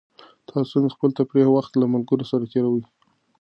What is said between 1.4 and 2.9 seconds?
وخت له ملګرو سره تېروئ؟